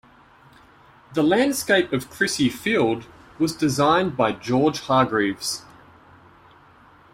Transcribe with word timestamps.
The 1.13 1.21
landscape 1.21 1.93
of 1.93 2.09
Crissy 2.09 2.51
Field 2.51 3.05
was 3.37 3.55
designed 3.55 4.17
by 4.17 4.31
George 4.31 4.79
Hargreaves. 4.85 5.63